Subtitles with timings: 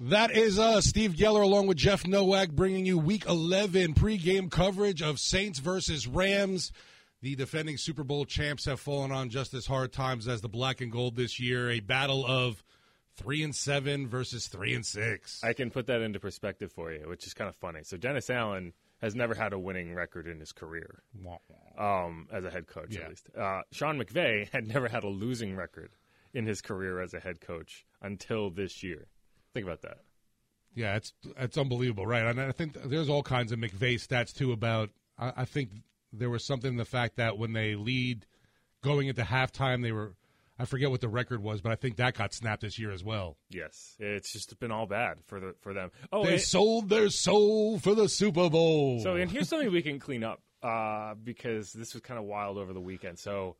[0.00, 5.02] That is uh, Steve Geller along with Jeff Nowak bringing you Week 11 pregame coverage
[5.02, 6.70] of Saints versus Rams.
[7.20, 10.80] The defending Super Bowl champs have fallen on just as hard times as the black
[10.80, 11.68] and gold this year.
[11.70, 12.62] A battle of
[13.16, 15.42] three and seven versus three and six.
[15.42, 17.80] I can put that into perspective for you, which is kind of funny.
[17.82, 21.02] So Dennis Allen has never had a winning record in his career,
[21.76, 23.00] um, as a head coach Yeah.
[23.02, 23.28] at least.
[23.36, 25.90] Uh, Sean McVay had never had a losing record
[26.34, 29.08] in his career as a head coach until this year.
[29.58, 29.98] Think about that.
[30.76, 32.24] Yeah, it's it's unbelievable, right?
[32.24, 34.90] And I think there's all kinds of McVay stats too about.
[35.18, 35.70] I, I think
[36.12, 38.24] there was something in the fact that when they lead
[38.84, 40.14] going into halftime, they were.
[40.60, 43.02] I forget what the record was, but I think that got snapped this year as
[43.02, 43.36] well.
[43.50, 45.90] Yes, it's just been all bad for the for them.
[46.12, 49.00] Oh, they sold their soul for the Super Bowl.
[49.00, 52.58] So, and here's something we can clean up uh, because this was kind of wild
[52.58, 53.18] over the weekend.
[53.18, 53.56] So,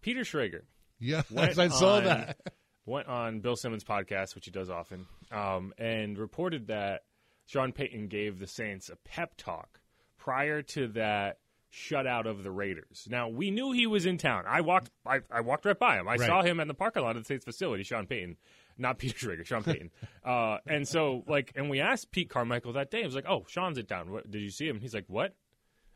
[0.00, 0.62] Peter Schrager
[1.02, 2.38] yeah, I saw on- that.
[2.86, 7.02] Went on Bill Simmons' podcast, which he does often, um, and reported that
[7.46, 9.80] Sean Payton gave the Saints a pep talk
[10.18, 11.38] prior to that
[11.72, 13.06] shutout of the Raiders.
[13.10, 14.44] Now we knew he was in town.
[14.46, 16.06] I walked, I, I walked right by him.
[16.06, 16.20] I Right.
[16.26, 17.82] saw him in the parking lot of the Saints facility.
[17.82, 18.36] Sean Payton,
[18.78, 19.90] not Peter Schrager, Sean Payton.
[20.24, 23.02] uh, and so, like, and we asked Pete Carmichael that day.
[23.02, 24.10] I was like, "Oh, Sean's in town.
[24.10, 25.34] What, did you see him?" He's like, "What?"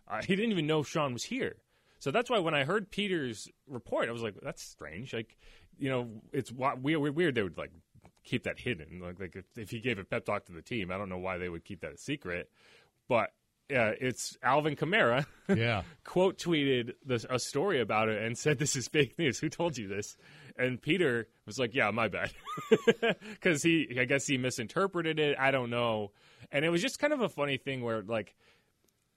[0.09, 1.57] Uh, he didn't even know Sean was here.
[1.99, 5.37] So that's why when I heard Peter's report, I was like, "That's strange." Like,
[5.79, 7.15] you know, it's weird.
[7.15, 7.73] Weird they would like
[8.25, 9.01] keep that hidden.
[9.01, 11.19] Like, like if, if he gave a pep talk to the team, I don't know
[11.19, 12.51] why they would keep that a secret.
[13.09, 13.31] But
[13.71, 18.77] uh, it's Alvin Kamara Yeah, quote tweeted this, a story about it and said, "This
[18.77, 19.39] is fake news.
[19.39, 20.17] Who told you this?"
[20.59, 22.33] And Peter was like, "Yeah, my bad,"
[23.31, 25.37] because he, I guess, he misinterpreted it.
[25.39, 26.13] I don't know.
[26.53, 28.35] And it was just kind of a funny thing where, like,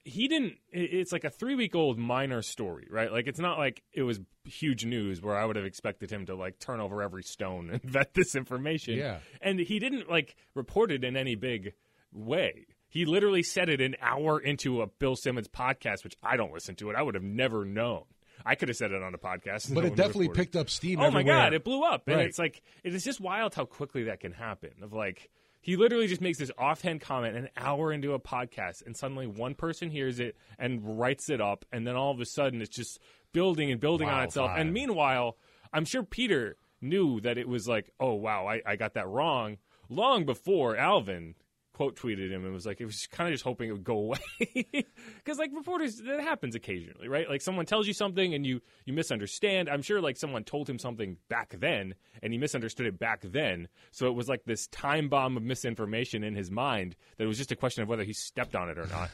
[0.05, 0.55] he didn't.
[0.71, 3.11] It's like a three week old minor story, right?
[3.11, 6.35] Like, it's not like it was huge news where I would have expected him to
[6.35, 8.95] like turn over every stone and vet this information.
[8.97, 9.19] Yeah.
[9.41, 11.73] and he didn't like report it in any big
[12.11, 12.65] way.
[12.91, 16.73] He literally said it an hour into a Bill Simmons podcast, which I don't listen
[16.77, 16.95] to it.
[16.95, 18.05] I would have never known.
[18.45, 20.99] I could have said it on a podcast, but no it definitely picked up steam.
[21.01, 22.25] Oh my god, it blew up, and Right.
[22.25, 24.71] it's like it is just wild how quickly that can happen.
[24.81, 25.29] Of like
[25.61, 29.55] he literally just makes this offhand comment an hour into a podcast, and suddenly one
[29.55, 32.99] person hears it and writes it up, and then all of a sudden it's just
[33.33, 34.51] building and building on itself.
[34.55, 35.37] And meanwhile,
[35.73, 39.57] I'm sure Peter knew that it was like, oh wow, I, I got that wrong
[39.89, 41.35] long before Alvin
[41.79, 43.97] quote tweeted him and was like, it was kind of just hoping it would go
[43.97, 44.19] away.
[45.15, 47.29] Because like reporters, that happens occasionally, right?
[47.29, 49.69] Like someone tells you something and you you misunderstand.
[49.69, 53.69] I'm sure like someone told him something back then and he misunderstood it back then.
[53.91, 57.37] So it was like this time bomb of misinformation in his mind that it was
[57.37, 59.09] just a question of whether he stepped on it or not,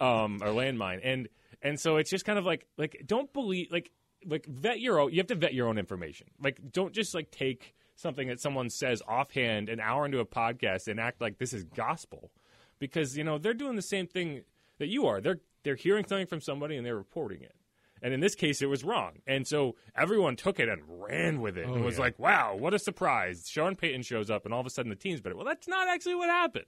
[0.00, 1.00] um, or landmine.
[1.02, 1.28] And
[1.62, 3.90] and so it's just kind of like like don't believe like
[4.24, 5.10] like vet your own.
[5.10, 6.28] You have to vet your own information.
[6.40, 10.86] Like don't just like take something that someone says offhand an hour into a podcast
[10.88, 12.30] and act like this is gospel
[12.78, 14.42] because you know they're doing the same thing
[14.78, 15.20] that you are.
[15.20, 17.54] They're they're hearing something from somebody and they're reporting it.
[18.00, 19.14] And in this case, it was wrong.
[19.26, 22.02] And so everyone took it and ran with it and Oh, was yeah.
[22.02, 23.48] like, wow, what a surprise.
[23.48, 25.34] Sean Payton shows up and all of a sudden the team's better.
[25.34, 26.66] Well, that's not actually what happened.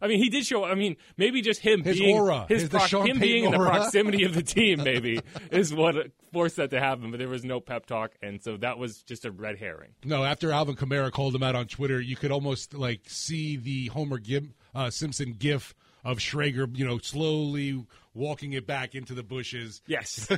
[0.00, 0.64] I mean, he did show.
[0.64, 3.44] I mean, maybe just him His being aura, his, his- the prox- Sean him being
[3.44, 5.94] in the proximity of the team, maybe is what
[6.32, 7.10] forced that to happen.
[7.10, 9.90] But there was no pep talk, and so that was just a red herring.
[10.04, 13.86] No, after Alvin Kamara called him out on Twitter, you could almost like see the
[13.88, 15.74] Homer Gib, uh, Simpson gif
[16.04, 17.84] of Schrager, you know, slowly
[18.14, 19.82] walking it back into the bushes.
[19.86, 20.28] Yes,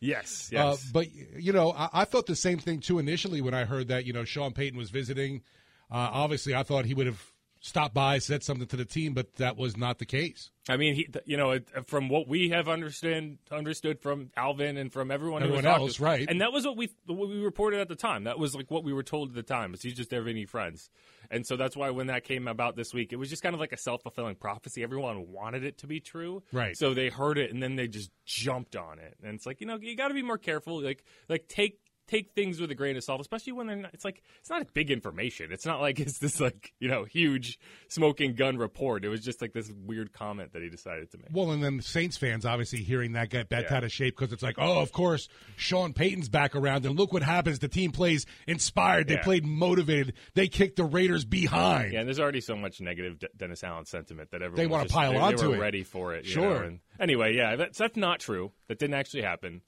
[0.00, 0.52] yes, yes.
[0.54, 3.88] Uh, but you know, I, I thought the same thing too initially when I heard
[3.88, 5.42] that you know Sean Payton was visiting.
[5.90, 7.22] Uh, obviously, I thought he would have
[7.66, 10.50] stopped by, said something to the team, but that was not the case.
[10.68, 15.10] I mean, he, you know, from what we have understand understood from Alvin and from
[15.10, 16.26] everyone, who was Everyone else, to- right.
[16.28, 18.24] And that was what we what we reported at the time.
[18.24, 19.74] That was like what we were told at the time.
[19.74, 20.90] Is he's just there any friends,
[21.30, 23.60] and so that's why when that came about this week, it was just kind of
[23.60, 24.82] like a self fulfilling prophecy.
[24.82, 26.76] Everyone wanted it to be true, Right.
[26.76, 29.66] So they heard it and then they just jumped on it, and it's like you
[29.66, 30.82] know you got to be more careful.
[30.82, 31.78] Like like take.
[32.08, 33.92] Take things with a grain of salt, especially when they're not.
[33.92, 35.50] It's like it's not big information.
[35.50, 37.58] It's not like it's this like you know huge
[37.88, 39.04] smoking gun report.
[39.04, 41.26] It was just like this weird comment that he decided to make.
[41.32, 43.76] Well, and then Saints fans obviously hearing that get bent Yeah.
[43.78, 47.12] out of shape because it's like, oh, of course, Sean Payton's back around, and look
[47.12, 47.58] what happens.
[47.58, 49.08] The team plays inspired.
[49.08, 49.22] They Yeah.
[49.22, 50.14] played motivated.
[50.34, 51.92] They kicked the Raiders behind.
[51.92, 54.88] Yeah, and there's already so much negative D- Dennis Allen sentiment that everyone They wanna
[54.88, 55.60] pile they, onto they were it.
[55.60, 56.24] ready for it.
[56.24, 56.60] you Sure.
[56.60, 58.52] know, and anyway, yeah, that's that's not true.
[58.68, 59.62] That didn't actually happen.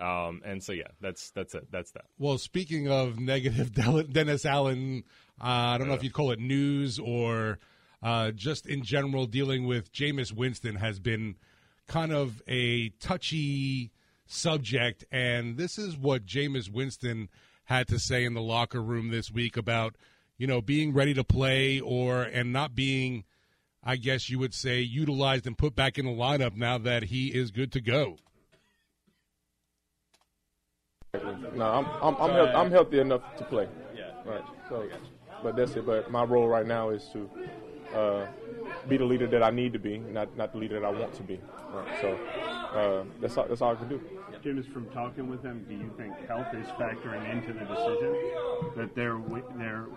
[0.00, 1.70] Um, and so yeah, that's that's it.
[1.70, 2.04] That's that.
[2.18, 3.72] Well, speaking of negative
[4.12, 5.04] Dennis Allen,
[5.40, 7.58] uh, I don't know if you'd call it news or
[8.02, 11.36] uh, just in general dealing with Jameis Winston has been
[11.86, 13.92] kind of a touchy
[14.26, 15.04] subject.
[15.12, 17.28] And this is what Jameis Winston
[17.64, 19.96] had to say in the locker room this week about,
[20.36, 23.24] you know, being ready to play or and not being,
[23.84, 27.28] I guess you would say, utilized and put back in the lineup now that he
[27.28, 28.16] is good to go.
[31.54, 33.68] No, I'm I'm I'm, health, I'm healthy enough to play.
[33.94, 34.12] Yeah.
[34.24, 34.42] Right.
[34.70, 34.88] So,
[35.42, 35.84] but that's it.
[35.84, 37.28] But my role right now is to
[37.94, 38.26] uh,
[38.88, 41.12] be the leader that I need to be, not not the leader that I want
[41.12, 41.38] to be.
[41.70, 42.00] Right.
[42.00, 44.00] So uh, that's all, that's all I can do.
[44.42, 48.16] Jim, is from talking with them, do you think health is factoring into the decision
[48.76, 49.20] that they're
[49.58, 49.88] they're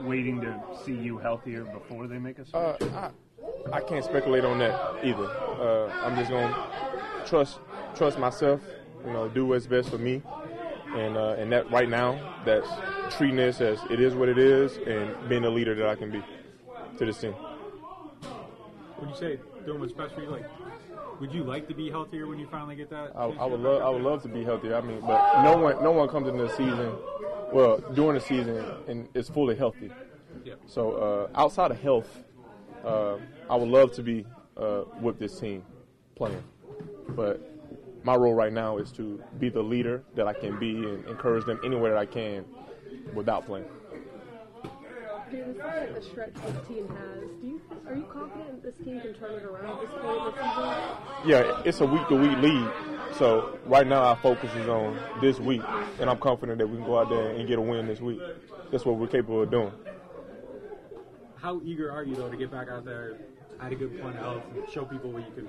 [0.00, 2.92] waiting to see you healthier before they make a switch?
[2.92, 3.10] Uh,
[3.72, 5.26] I, I can't speculate on that either.
[5.26, 7.60] Uh, I'm just gonna trust
[7.94, 8.60] trust myself.
[9.06, 10.22] You know, do what's best for me,
[10.94, 12.68] and uh, and that right now, that's
[13.16, 16.10] treating this as it is what it is, and being the leader that I can
[16.10, 16.22] be
[16.98, 17.32] to this team.
[18.98, 20.44] When you say doing what's best for you, like,
[21.20, 23.12] would you like to be healthier when you finally get that?
[23.16, 24.76] I, I would love I would love to be healthier.
[24.76, 26.92] I mean, but no one no one comes into the season,
[27.52, 29.90] well during the season and is fully healthy.
[30.44, 30.54] Yeah.
[30.66, 32.24] So uh, outside of health,
[32.84, 33.16] uh,
[33.48, 34.26] I would love to be
[34.56, 35.62] uh, with this team
[36.14, 36.44] playing,
[37.08, 37.49] but
[38.02, 41.44] my role right now is to be the leader that I can be and encourage
[41.44, 42.44] them anywhere that I can
[43.14, 43.66] without playing.
[45.30, 47.30] Dude, this is like a stretch this team has.
[47.40, 50.24] Do you are you confident this team can turn it around at this point in
[50.24, 50.74] the season?
[51.24, 52.68] Yeah, it's a week to week lead.
[53.16, 55.62] So right now our focus is on this week,
[56.00, 58.20] and I'm confident that we can go out there and get a win this week.
[58.72, 59.72] That's what we're capable of doing.
[61.36, 63.20] How eager are you though to get back out there
[63.60, 65.48] at a good point of health and show people what you can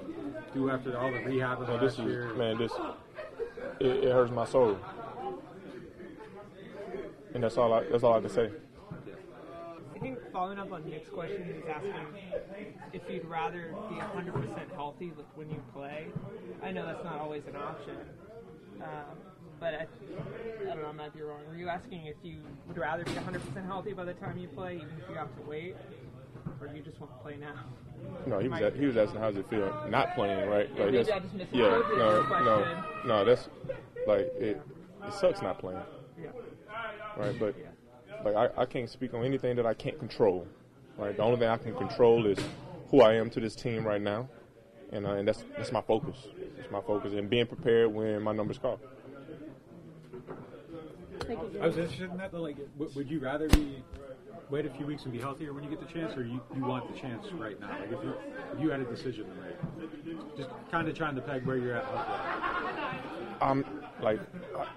[0.53, 2.33] do after all the rehab of Man, last this is year?
[2.35, 2.71] man, this
[3.79, 4.77] it, it hurts my soul,
[7.33, 8.49] and that's all I that's all I can say.
[9.95, 11.93] I think following up on Nick's question, he's asking
[12.91, 16.07] if you'd rather be 100% healthy like when you play.
[16.63, 17.97] I know that's not always an option,
[18.81, 19.15] um,
[19.59, 19.85] but I,
[20.63, 21.41] I don't know, I might be wrong.
[21.47, 22.37] Were you asking if you
[22.67, 25.41] would rather be 100% healthy by the time you play, even if you have to
[25.47, 25.75] wait,
[26.59, 27.65] or you just want to play now?
[28.27, 30.69] No, he was at, he was asking how does it feel not playing, right?
[30.77, 33.49] Maybe that's- yeah, no, no, no, that's
[34.07, 34.61] like it.
[35.03, 35.81] It sucks not playing,
[37.17, 37.39] right?
[37.39, 37.55] But
[38.23, 40.47] like I, I can't speak on anything that I can't control,
[40.97, 41.15] right?
[41.15, 42.37] The only thing I can control is
[42.89, 44.29] who I am to this team right now,
[44.91, 46.27] and uh, and that's that's my focus.
[46.59, 48.79] It's my focus, and being prepared when my number's called.
[51.29, 51.33] I
[51.65, 51.83] was Jim.
[51.83, 52.31] interested in that.
[52.31, 53.83] Though, like, would you rather be
[54.49, 56.61] wait a few weeks and be healthier when you get the chance, or you, you
[56.63, 57.69] want the chance right now?
[57.79, 58.13] Like, if you
[58.53, 61.75] if you had a decision to make, just kind of trying to peg where you're
[61.75, 61.85] at.
[63.41, 63.65] I'm
[64.01, 64.19] like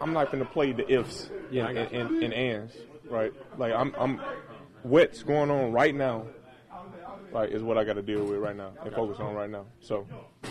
[0.00, 2.74] I'm not going to play the ifs Yeah, and, and, and ands,
[3.10, 3.32] right?
[3.58, 4.20] Like I'm I'm
[4.82, 6.26] what's going on right now,
[7.32, 9.66] like is what I got to deal with right now and focus on right now.
[9.80, 10.06] So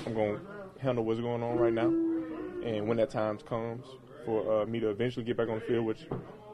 [0.05, 3.85] I'm going to handle what's going on right now, and when that time comes
[4.25, 6.05] for uh, me to eventually get back on the field, which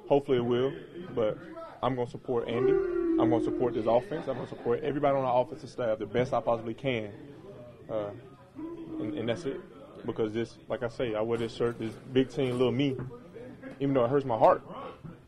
[0.07, 0.73] hopefully it will,
[1.13, 1.37] but
[1.81, 2.71] I'm going to support Andy.
[2.71, 4.27] I'm going to support this offense.
[4.27, 7.11] I'm going to support everybody on our offensive staff the best I possibly can.
[7.89, 8.09] Uh,
[8.99, 9.59] and, and that's it.
[10.05, 12.97] Because this, like I say, I wear this shirt, this big team, little me.
[13.79, 14.61] Even though it hurts my heart,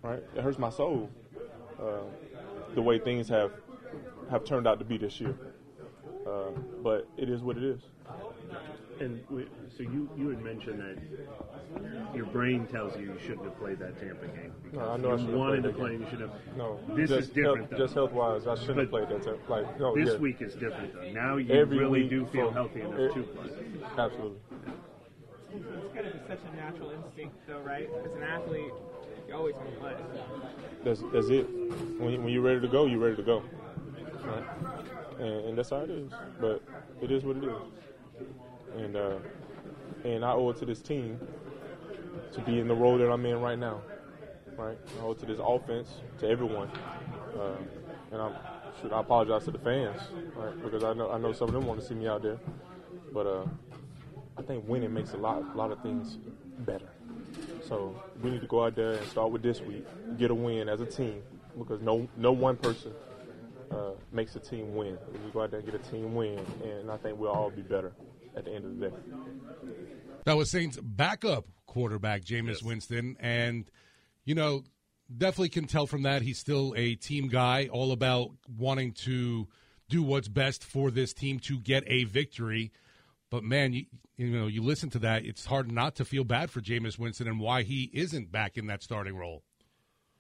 [0.01, 0.23] right?
[0.35, 1.09] It hurts my soul.
[1.79, 2.01] Uh,
[2.75, 3.51] the way things have
[4.29, 5.35] have turned out to be this year.
[6.25, 7.81] Uh, but it is what it is.
[8.99, 9.45] And we,
[9.75, 13.99] so you, you had mentioned that your brain tells you you shouldn't have played that
[13.99, 14.53] Tampa game.
[14.63, 15.91] Because No, I know I you shouldn't have wanted to play.
[15.91, 16.01] game.
[16.01, 16.31] You should have.
[16.55, 17.69] No, This just is different.
[17.71, 19.23] Health, just health wise, I shouldn't have played that.
[19.23, 19.37] Time.
[19.49, 20.17] Like no, This yeah.
[20.19, 21.11] week is different though.
[21.11, 23.49] Now you Every really week do feel from- healthy enough it- to play.
[23.97, 24.37] Absolutely.
[25.53, 27.89] It's got to be such a natural instinct, though, right?
[28.05, 28.71] As an athlete,
[29.27, 29.95] you always want to play.
[30.83, 31.43] That's that's it.
[31.99, 33.43] When, when you're ready to go, you're ready to go.
[34.23, 34.43] right?
[35.19, 36.11] And, and that's how it is.
[36.39, 36.61] But
[37.01, 37.51] it is what it is.
[38.77, 39.17] And uh,
[40.03, 41.19] and I owe it to this team
[42.33, 43.81] to be in the role that I'm in right now,
[44.57, 44.77] right?
[44.99, 46.69] I owe it to this offense, to everyone,
[47.37, 47.55] uh,
[48.11, 48.33] and I'm.
[48.81, 50.01] Shoot, I apologize to the fans,
[50.35, 50.63] right?
[50.63, 52.39] Because I know I know some of them want to see me out there,
[53.13, 53.45] but uh,
[54.37, 56.17] I think winning makes a lot, a lot of things
[56.59, 56.89] better.
[57.67, 59.85] So we need to go out there and start with this week,
[60.17, 61.21] get a win as a team,
[61.57, 62.93] because no, no one person
[63.71, 64.97] uh, makes a team win.
[65.25, 67.61] We go out there and get a team win, and I think we'll all be
[67.61, 67.91] better
[68.35, 68.95] at the end of the day.
[70.25, 73.17] That was Saints' backup quarterback, Jameis Winston.
[73.19, 73.69] And,
[74.25, 74.63] you know,
[75.15, 79.47] definitely can tell from that he's still a team guy, all about wanting to
[79.89, 82.71] do what's best for this team to get a victory.
[83.29, 83.85] But man, you,
[84.17, 87.27] you know, you listen to that, it's hard not to feel bad for Jameis Winston
[87.27, 89.43] and why he isn't back in that starting role.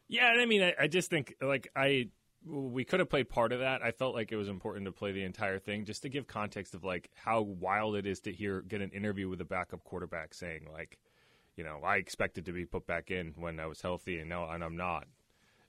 [0.07, 2.09] Yeah, and I mean, I, I just think like I
[2.45, 3.83] we could have played part of that.
[3.83, 6.73] I felt like it was important to play the entire thing just to give context
[6.73, 10.33] of like how wild it is to hear get an interview with a backup quarterback
[10.33, 10.97] saying like,
[11.55, 14.49] you know, I expected to be put back in when I was healthy and now
[14.49, 15.05] and I'm not.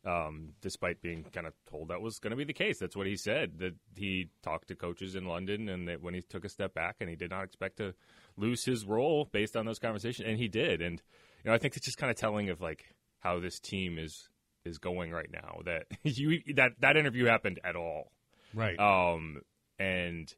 [0.05, 2.81] Um, despite being kind of told that was going to be the case.
[2.81, 3.61] That's what he said.
[3.61, 6.97] That he talked to coaches in London, and that when he took a step back,
[6.99, 7.95] and he did not expect to
[8.37, 10.83] lose his role based on those conversations, and he did.
[10.83, 11.01] And
[11.45, 14.29] you know, I think it's just kind of telling of like how this team is
[14.65, 15.61] is going right now.
[15.65, 18.13] That you that that interview happened at all,
[18.55, 18.79] Right.
[18.79, 19.43] Um,
[19.79, 20.33] and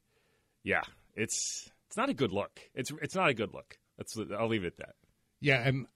[0.63, 0.83] yeah,
[1.15, 2.61] it's it's not a good look.
[2.75, 3.79] It's it's not a good look.
[3.99, 4.95] That's I'll leave it at that.
[5.41, 5.87] Yeah, and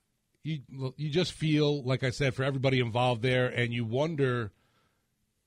[0.42, 0.60] you
[0.96, 4.52] you just feel like I said for everybody involved there, and you wonder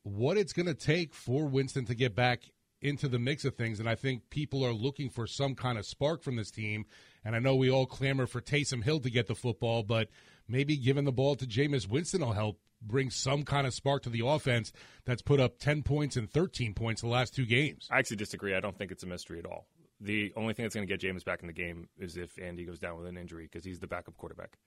[0.04, 2.42] what it's going to take for Winston to get back
[2.82, 3.80] into the mix of things.
[3.80, 6.86] And I think people are looking for some kind of spark from this team.
[7.24, 10.10] And I know we all clamor for Taysom Hill to get the football, but
[10.52, 14.10] maybe giving the ball to Jameis Winston will help bring some kind of spark to
[14.10, 14.72] the offense
[15.06, 17.88] that's put up 10 points and 13 points the last two games.
[17.92, 18.56] I actually disagree.
[18.56, 19.68] I don't think it's a mystery at all.
[20.00, 22.66] The only thing that's going to get James back in the game is if Andy
[22.66, 24.58] goes down with an injury because he's the backup quarterback.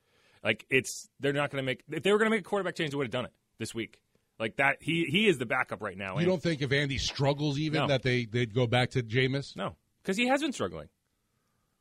[0.45, 2.77] Like it's they're not going to make if they were going to make a quarterback
[2.77, 3.99] change, they would have done it this week.
[4.39, 6.19] Like that, he he is the backup right now.
[6.19, 7.87] You don't think if Andy struggles even No.
[7.89, 9.57] that they they'd go back to Jameis?
[9.57, 10.89] No, because he has been struggling.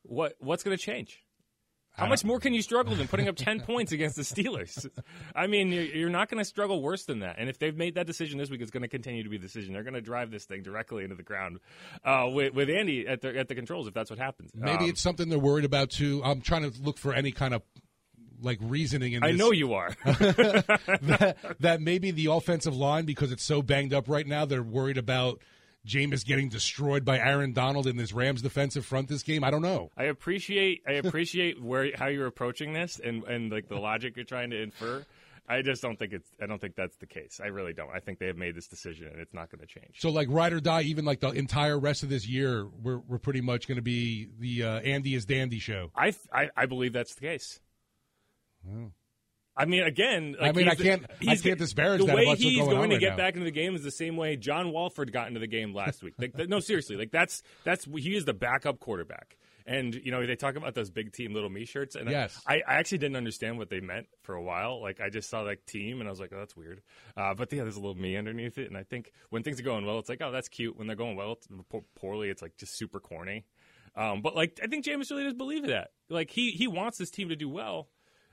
[0.02, 1.23] What what's going to change?
[1.96, 4.88] How much more can you struggle than putting up ten points against the Steelers?
[5.34, 7.36] I mean, you're, you're not going to struggle worse than that.
[7.38, 9.46] And if they've made that decision this week, it's going to continue to be the
[9.46, 9.72] decision.
[9.72, 11.60] They're going to drive this thing directly into the ground
[12.04, 13.86] uh, with, with Andy at the at the controls.
[13.86, 16.20] If that's what happens, Maybe Um, it's something they're worried about too.
[16.24, 17.62] I'm trying to look for any kind of
[18.40, 19.94] like reasoning in I know you are.
[20.04, 24.98] that, that maybe the offensive line, because it's so banged up right now, they're worried
[24.98, 25.40] about
[25.86, 29.44] Jameis getting destroyed by Aaron Donald in this Rams defensive front this game.
[29.44, 29.90] I don't know.
[29.96, 34.24] I appreciate I appreciate where how you're approaching this and and like the logic you're
[34.24, 35.04] trying to infer.
[35.46, 37.38] I just don't think it's I don't think that's the case.
[37.42, 37.90] I really don't.
[37.94, 40.00] I think they have made this decision and it's not going to change.
[40.00, 43.18] So like ride or die, even like the entire rest of this year, we're we're
[43.18, 45.90] pretty much going to be the uh, Andy is dandy show.
[45.94, 47.60] I, I I believe that's the case.
[49.56, 52.70] I mean, again, I mean, I can't- I can't disparage the that way he's going
[52.70, 53.16] going to right get now.
[53.16, 56.02] back into the game is the same way John Wolford got into the game last
[56.02, 56.14] week.
[56.18, 59.36] Like, no, seriously, like that's that's he is the backup quarterback.
[59.66, 62.38] And you know they talk about those big team little me shirts, and Yes.
[62.46, 64.82] I, I actually didn't understand what they meant for a while.
[64.82, 66.82] Like I just saw like team, and I was like, oh, that's weird.
[67.16, 69.62] Uh, but yeah, there's a little me underneath it, and I think when things are
[69.62, 70.76] going well, it's like, oh, that's cute.
[70.76, 73.46] When they're going well, it's, po- poorly, it's like just super corny.
[73.96, 75.92] Um, but like I think Jameis really does believe that.
[76.10, 77.88] Like he he wants this team to do well.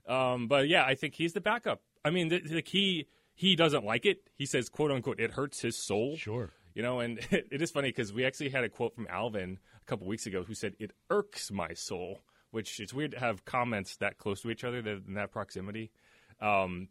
[0.07, 1.81] Um, but yeah, I think he's the backup.
[2.03, 4.29] I mean, th- like he he doesn't like it.
[4.35, 6.15] He says, "quote unquote," it hurts his soul.
[6.17, 6.51] Sure.
[6.73, 9.85] You know, and it is funny because we actually had a quote from Alvin a
[9.85, 13.97] couple weeks ago who said, "It irks my soul," which it's weird to have comments
[13.97, 15.91] that close to each other that, in that proximity.
[16.39, 16.89] Um,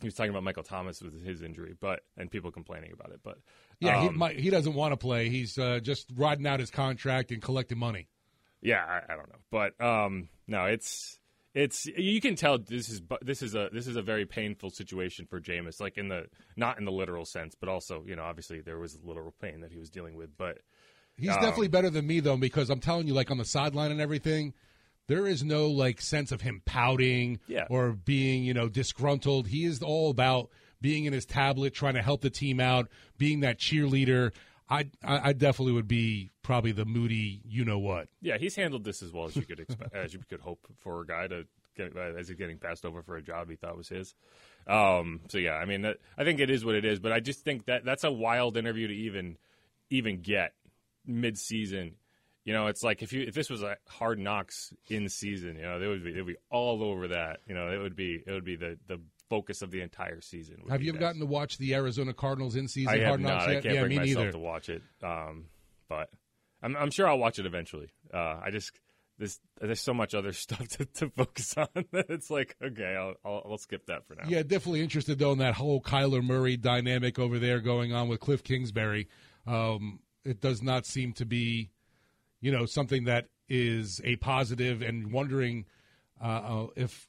[0.00, 3.20] he was talking about Michael Thomas with his injury, but and people complaining about it.
[3.22, 3.38] But
[3.80, 5.28] Yeah, he, um, might, he doesn't want to play.
[5.28, 8.08] He's uh, just riding out his contract and collecting money.
[8.62, 11.18] Yeah, I, I don't know, but um, no, it's
[11.54, 15.26] it's you can tell this is this is a this is a very painful situation
[15.26, 16.26] for Jameis, like in the
[16.56, 19.72] not in the literal sense, but also you know obviously there was literal pain that
[19.72, 20.58] he was dealing with, but
[21.16, 23.90] He's um, definitely better than me though, because I'm telling you, like on the sideline
[23.90, 24.54] and everything,
[25.06, 27.66] there is no like sense of him pouting Yeah.
[27.68, 29.48] or being, you know, disgruntled.
[29.48, 30.48] He is all about
[30.80, 32.88] being in his tablet, trying to help the team out,
[33.18, 34.32] being that cheerleader.
[34.70, 38.08] I I, definitely would be probably the moody, you know what.
[38.22, 41.00] Yeah, he's handled this as well as you could expect, as you could hope for
[41.00, 41.44] a guy to
[41.76, 44.14] get as he's getting passed over for a job he thought was his.
[44.66, 47.20] Um, so yeah, I mean, that, I think it is what it is, but I
[47.20, 49.36] just think that that's a wild interview to even
[49.90, 50.52] even get
[51.04, 51.96] mid season.
[52.44, 55.62] You know, it's like if you if this was a hard knocks in season, you
[55.62, 57.40] know, they would be they would be all over that.
[57.46, 59.00] You know, it would be it would be the the
[59.30, 60.56] focus of the entire season.
[60.68, 63.48] Have you ever gotten to watch the Arizona Cardinals in season I have Hard not.
[63.48, 64.32] I can't yeah, bring me myself neither.
[64.32, 64.82] to watch it.
[65.02, 65.46] Um,
[65.88, 66.10] but
[66.62, 67.90] I'm, I'm sure I'll watch it eventually.
[68.12, 68.72] Uh, I just
[69.18, 73.14] there's there's so much other stuff to, to focus on that it's like okay, I'll,
[73.24, 74.24] I'll I'll skip that for now.
[74.26, 78.20] Yeah, definitely interested though in that whole Kyler Murray dynamic over there going on with
[78.20, 79.08] Cliff Kingsbury.
[79.46, 81.70] Um, it does not seem to be,
[82.40, 85.66] you know, something that is a positive, and wondering
[86.22, 87.06] uh, uh, if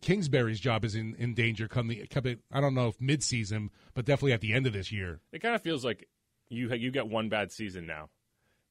[0.00, 1.68] Kingsbury's job is in, in danger.
[1.68, 4.72] Come the, come I don't know if mid season, but definitely at the end of
[4.72, 5.20] this year.
[5.32, 6.08] It kind of feels like
[6.48, 8.10] you you get one bad season now.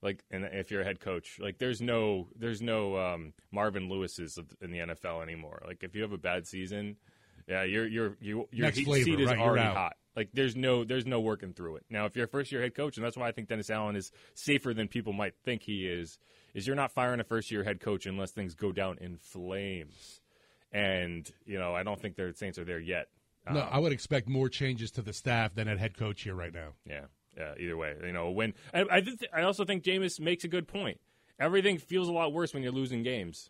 [0.01, 4.37] Like, and if you're a head coach, like there's no there's no um, Marvin Lewis's
[4.61, 5.63] in the NFL anymore.
[5.65, 6.97] Like, if you have a bad season,
[7.47, 9.93] yeah, your your your your Next heat flavor, seat is right, already hot.
[10.15, 11.85] Like, there's no there's no working through it.
[11.89, 13.95] Now, if you're a first year head coach, and that's why I think Dennis Allen
[13.95, 16.19] is safer than people might think he is,
[16.53, 20.21] is you're not firing a first year head coach unless things go down in flames.
[20.73, 23.07] And you know, I don't think the Saints are there yet.
[23.49, 26.33] No, Um, I would expect more changes to the staff than at head coach here
[26.35, 26.73] right now.
[26.89, 27.05] yeah,
[27.37, 27.53] yeah.
[27.59, 30.67] Either way, you know, when I I, th- I also think Jameis makes a good
[30.67, 30.99] point.
[31.39, 33.49] Everything feels a lot worse when you're losing games.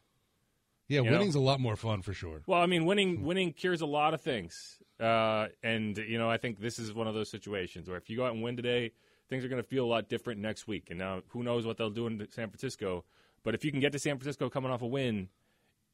[0.88, 1.12] Yeah, You know?
[1.18, 2.42] winning's a lot more fun for sure.
[2.46, 6.38] Well, I mean, winning winning cures a lot of things, uh, and you know, I
[6.38, 8.92] think this is one of those situations where if you go out and win today,
[9.30, 10.88] things are going to feel a lot different next week.
[10.90, 13.06] And now, who knows what they'll do in San Francisco?
[13.44, 15.30] But if you can get to San Francisco coming off a win,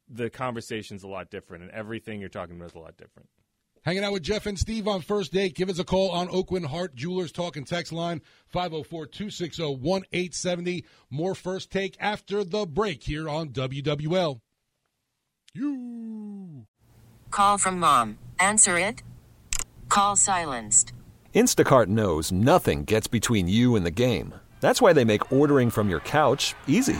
[0.10, 3.30] the conversation's a lot different, and everything you're talking about is a lot different.
[3.84, 5.56] Hanging out with Jeff and Steve on First Take.
[5.56, 10.86] Give us a call on Aucoin Hart Jewelers Talk and Text line 504 260 1870.
[11.10, 14.42] More first take after the break here on WWL.
[15.54, 16.66] You.
[17.32, 18.18] Call from mom.
[18.38, 19.02] Answer it.
[19.88, 20.92] Call silenced.
[21.34, 24.34] Instacart knows nothing gets between you and the game.
[24.62, 27.00] That's why they make ordering from your couch easy.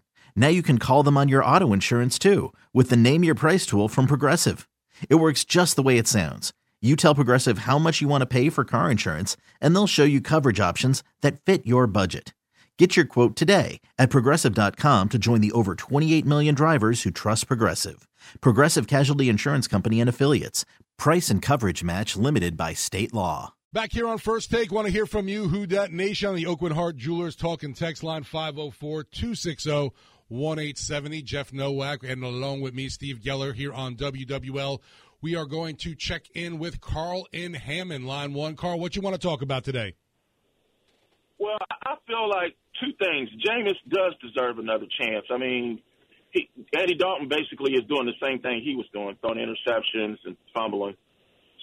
[0.35, 3.65] Now you can call them on your auto insurance too with the Name Your Price
[3.65, 4.67] tool from Progressive.
[5.09, 6.51] It works just the way it sounds.
[6.81, 10.03] You tell Progressive how much you want to pay for car insurance, and they'll show
[10.03, 12.33] you coverage options that fit your budget.
[12.79, 17.45] Get your quote today at progressive.com to join the over 28 million drivers who trust
[17.45, 18.07] Progressive.
[18.41, 20.65] Progressive Casualty Insurance Company and Affiliates.
[20.97, 23.53] Price and coverage match limited by state law.
[23.71, 25.47] Back here on First Take, want to hear from you.
[25.47, 29.91] Who Dat Nation on the Aucoin Hart Jewelers Talk Text line 504 260
[30.31, 31.21] 1870.
[31.21, 34.79] Jeff Nowak, and along with me, Steve Geller, here on WWL.
[35.21, 38.55] We are going to check in with Carl in Hammond, line one.
[38.55, 39.93] Carl, what you want to talk about today?
[41.37, 43.29] Well, I feel like two things.
[43.45, 45.25] Jameis does deserve another chance.
[45.29, 45.79] I mean,
[46.31, 50.37] he, Andy Dalton basically is doing the same thing he was doing, throwing interceptions and
[50.55, 50.95] fumbling.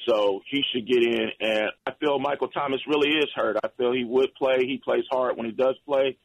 [0.06, 1.28] So he should get in.
[1.40, 3.56] And I feel Michael Thomas really is hurt.
[3.62, 4.58] I feel he would play.
[4.60, 6.16] He plays hard when he does play.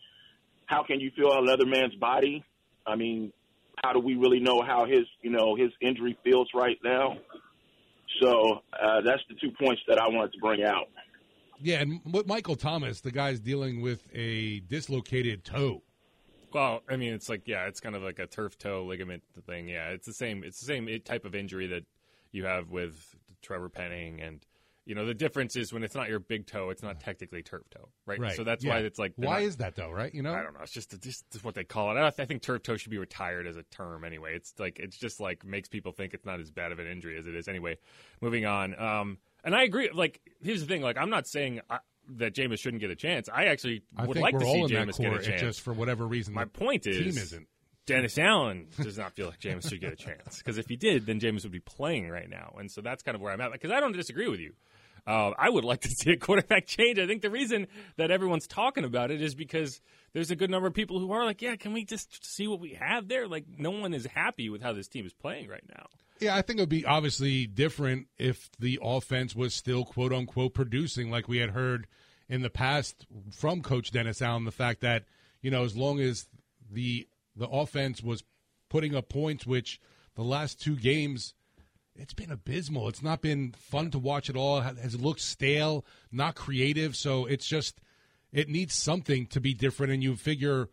[0.65, 2.43] How can you feel another man's body?
[2.85, 3.31] I mean,
[3.83, 7.17] how do we really know how his, you know, his injury feels right now?
[8.21, 10.87] So uh, that's the two points that I wanted to bring out.
[11.61, 15.81] Yeah, and with Michael Thomas, the guy's dealing with a dislocated toe.
[16.51, 19.67] Well, I mean, it's like yeah, it's kind of like a turf toe ligament thing.
[19.67, 20.43] Yeah, it's the same.
[20.43, 21.83] It's the same type of injury that
[22.31, 24.45] you have with Trevor Penning, and
[24.85, 27.63] You know, the difference is when it's not your big toe, it's not technically turf
[27.69, 28.19] toe, right?
[28.19, 28.35] Right.
[28.35, 28.73] So that's Yeah.
[28.73, 29.89] why it's like Why not- is that though?
[29.91, 30.13] Right?
[30.13, 30.33] You know.
[30.33, 30.59] I don't know.
[30.61, 31.99] It's just just what they call it.
[31.99, 34.35] I, I think turf toe should be retired as a term anyway.
[34.35, 37.17] It's like it's just like makes people think it's not as bad of an injury
[37.17, 37.77] as it is anyway.
[38.19, 38.77] Moving on.
[38.77, 39.89] Um, and I agree.
[39.93, 40.81] Like here's the thing.
[40.81, 41.79] Like I'm not saying I,
[42.17, 43.29] that Jameis shouldn't get a chance.
[43.33, 45.39] I actually I would like to see Jameis get a chance.
[45.41, 47.47] just for whatever reason, My point is, team isn't.
[47.85, 51.05] Dennis Allen does not feel like Jameis should get a chance because if he did,
[51.05, 53.51] then Jameis would be playing right now, and so that's kind of where I'm at.
[53.51, 54.53] Because I don't disagree with you.
[55.05, 56.97] Uh, I would like to see a quarterback change.
[56.97, 59.81] I think the reason that everyone's talking about it is because
[60.13, 62.59] there's a good number of people who are like, "Yeah, can we just see what
[62.59, 65.63] we have there?" Like, no one is happy with how this team is playing right
[65.75, 65.87] now.
[66.19, 70.53] Yeah, I think it would be obviously different if the offense was still quote unquote
[70.53, 71.87] producing, like we had heard
[72.29, 74.45] in the past from Coach Dennis Allen.
[74.45, 75.03] The fact that
[75.41, 76.27] you know, as long as
[76.71, 78.23] the the offense was
[78.69, 79.81] putting up points, which
[80.15, 81.33] the last two games,
[81.95, 82.89] it's been abysmal.
[82.89, 84.59] It's not been fun to watch at all.
[84.59, 86.95] It has looked stale, not creative.
[86.95, 87.79] So it's just
[88.31, 89.93] it needs something to be different.
[89.93, 90.69] And you figure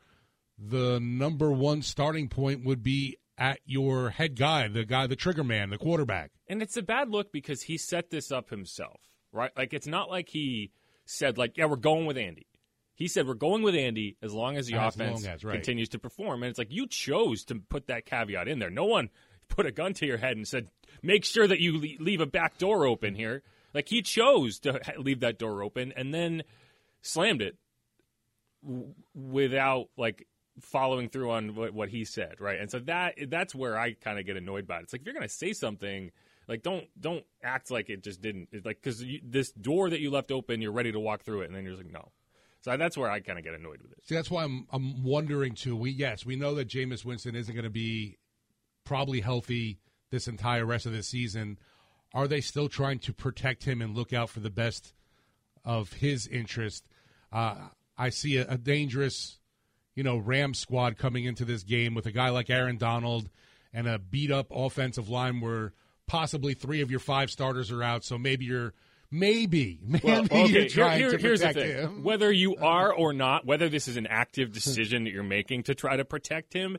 [0.58, 5.44] the number one starting point would be at your head guy, the guy, the trigger
[5.44, 6.30] man, the quarterback.
[6.48, 9.00] And it's a bad look because he set this up himself,
[9.32, 9.50] right?
[9.56, 10.72] Like it's not like he
[11.04, 12.46] said like, "Yeah, we're going with Andy."
[12.94, 15.54] He said we're going with Andy as long as the As offense as, right.
[15.54, 16.42] continues to perform.
[16.42, 18.68] And it's like you chose to put that caveat in there.
[18.68, 19.08] No one
[19.50, 20.68] put a gun to your head and said,
[21.02, 23.42] "Make sure that you leave a back door open here."
[23.74, 26.42] Like he chose to leave that door open and then
[27.02, 27.56] slammed it
[28.64, 30.26] w- without like
[30.60, 32.58] following through on what, what he said, right?
[32.60, 34.82] And so that that's where I kind of get annoyed by it.
[34.84, 36.10] It's like if you're going to say something,
[36.48, 40.10] like don't don't act like it just didn't it's like because this door that you
[40.10, 42.10] left open, you're ready to walk through it, and then you're like no.
[42.62, 43.98] So that's where I kind of get annoyed with it.
[44.06, 45.76] See, that's why I'm I'm wondering too.
[45.76, 48.18] We yes, we know that Jameis Winston isn't going to be
[48.90, 49.78] probably healthy
[50.10, 51.56] this entire rest of the season.
[52.12, 54.94] Are they still trying to protect him and look out for the best
[55.64, 56.88] of his interest?
[57.32, 57.54] Uh,
[57.96, 59.38] I see a, a dangerous,
[59.94, 63.30] you know, Ram squad coming into this game with a guy like Aaron Donald
[63.72, 65.72] and a beat up offensive line where
[66.08, 68.02] possibly three of your five starters are out.
[68.02, 68.72] So maybe you're
[69.08, 71.76] maybe maybe Well, you're okay, here- trying here- to here's the protect thing.
[71.98, 72.02] him.
[72.02, 75.76] Whether you are or not, whether this is an active decision that you're making to
[75.76, 76.76] try to protect him,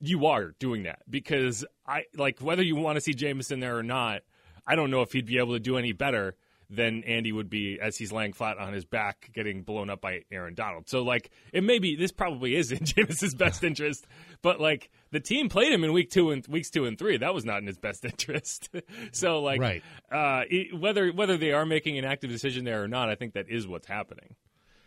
[0.00, 3.82] you are doing that because I like whether you want to see Jameson there or
[3.82, 4.22] not.
[4.66, 6.36] I don't know if he'd be able to do any better
[6.72, 10.20] than Andy would be as he's laying flat on his back, getting blown up by
[10.30, 10.88] Aaron Donald.
[10.88, 14.06] So like it may be this probably is in Jameis's best interest,
[14.40, 17.16] but like the team played him in week two and weeks two and three.
[17.16, 18.68] That was not in his best interest.
[19.12, 19.82] so like Right.
[20.12, 23.34] uh, it- whether whether they are making an active decision there or not, I think
[23.34, 24.36] that is what's happening.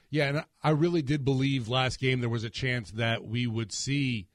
[0.09, 3.73] Yeah, and I really did believe last game there was a chance that we would
[3.73, 4.27] see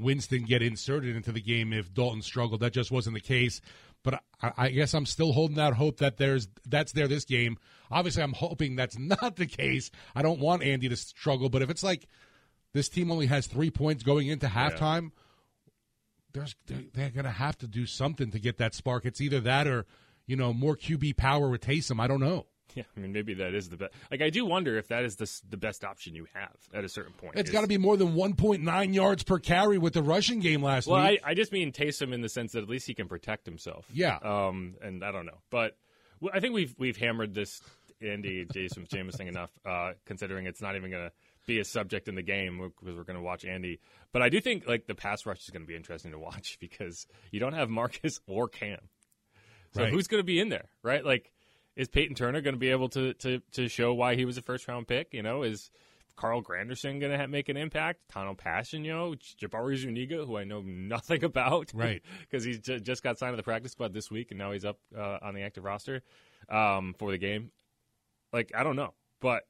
[0.00, 2.60] Winston get inserted into the game if Dalton struggled.
[2.60, 3.60] That just wasn't the case.
[4.02, 7.58] But I, I guess I'm still holding out hope that there's that's there this game.
[7.90, 9.90] Obviously, I'm hoping that's not the case.
[10.14, 11.48] I don't want Andy to struggle.
[11.48, 12.08] But if it's like
[12.72, 15.10] this team only has three points going into halftime,
[16.32, 19.04] there's they're, they're going to have to do something to get that spark.
[19.04, 19.86] It's either that or
[20.26, 22.00] you know more QB power with Taysom.
[22.00, 22.46] I don't know.
[22.74, 23.92] Yeah, I mean maybe that is the best.
[24.10, 26.88] Like I do wonder if that is the the best option you have at a
[26.88, 27.36] certain point.
[27.36, 30.86] It's got to be more than 1.9 yards per carry with the rushing game last
[30.86, 30.96] year.
[30.96, 31.18] Well, I.
[31.24, 33.86] I just mean Taysom in the sense that at least he can protect himself.
[33.92, 34.18] Yeah.
[34.22, 35.76] Um, and I don't know, but
[36.20, 37.60] well, I think we've we've hammered this
[38.02, 41.12] Andy Jason Jameis thing enough, uh, considering it's not even going to
[41.46, 43.80] be a subject in the game because we're going to watch Andy.
[44.12, 46.58] But I do think like the pass rush is going to be interesting to watch
[46.60, 48.78] because you don't have Marcus or Cam.
[49.74, 49.92] So Right.
[49.92, 51.04] who's going to be in there, right?
[51.04, 51.30] Like,
[51.76, 54.42] is Payton Turner going to be able to to to show why he was a
[54.42, 55.12] first round pick?
[55.12, 55.70] You know, is
[56.16, 58.00] Carl Granderson going to make an impact?
[58.12, 62.02] Tanoh Kpassagnon, Jabari Zuniga, who I know nothing about, Right.
[62.20, 64.64] Because he j- just got signed to the practice squad this week, and now he's
[64.64, 66.02] up uh, on the active roster
[66.50, 67.50] um, for the game.
[68.32, 69.44] Like, I don't know, but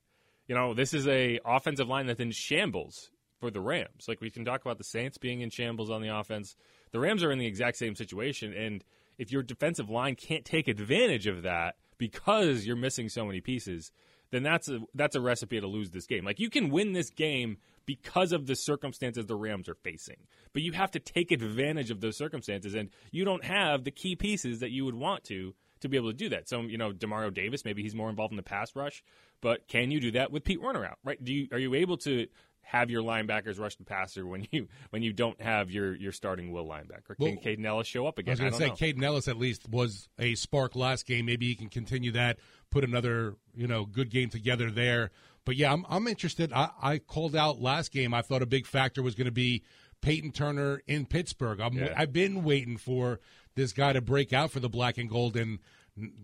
[0.47, 4.07] you know, this is a offensive line that's in shambles for the Rams.
[4.09, 6.57] Like, we can talk about the Saints being in shambles on the offense.
[6.93, 8.85] The Rams are in the exact same situation, and
[9.19, 13.93] if your defensive line can't take advantage of that because you're missing so many pieces,
[14.31, 16.25] then that's a that's a recipe to lose this game.
[16.25, 20.17] Like you can win this game because of the circumstances the Rams are facing,
[20.53, 24.17] but you have to take advantage of those circumstances, and you don't have the key
[24.17, 26.49] pieces that you would want to to be able to do that.
[26.49, 29.05] So you know, Demario Davis, maybe he's more involved in the pass rush,
[29.43, 30.99] but can you do that with Pete Werner out?
[31.05, 31.23] Right?
[31.23, 32.27] Do you are you able to
[32.63, 36.53] have your linebackers rush the passer when you when you don't have your your starting
[36.53, 37.17] will linebacker?
[37.17, 38.31] Can Well, Kaden Elliss show up again?
[38.31, 38.93] I was going I to say.
[38.93, 41.27] Kaden Elliss at least was a spark last game.
[41.27, 42.39] Maybe he can continue that,
[42.71, 45.11] put another you know good game together there.
[45.45, 46.53] But yeah, I'm I'm interested.
[46.53, 48.15] I, I called out last game.
[48.15, 49.63] I thought a big factor was going to be
[50.01, 51.61] Payton Turner in Pittsburgh.
[51.61, 51.95] I'm, Yeah.
[51.97, 53.21] I've been waiting for
[53.55, 55.59] this guy to break out for the black and gold, and